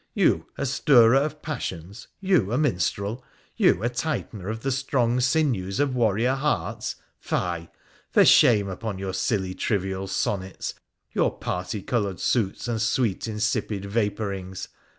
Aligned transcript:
You 0.15 0.47
a 0.57 0.65
stirrer 0.65 1.13
of 1.13 1.43
passions— 1.43 2.07
you 2.29 2.51
a 2.51 2.57
minstrel— 2.57 3.23
you 3.63 3.83
a 3.83 3.89
tight 3.89 4.31
ener 4.31 4.49
of 4.49 4.61
the 4.61 4.71
strong 4.71 5.19
sinews 5.19 5.79
of 5.79 5.93
warrior 5.93 6.33
hearts!— 6.33 6.95
fie! 7.31 7.69
for 8.09 8.25
shame 8.25 8.67
upon 8.67 8.97
your 8.97 9.13
silly 9.13 9.53
trivial 9.53 10.07
sonnets, 10.07 10.73
your 11.11 11.37
particoloured 11.37 12.19
suits 12.19 12.67
and 12.67 12.81
sweet 12.81 13.27
insipid 13.27 13.85
vapourings 13.85 14.69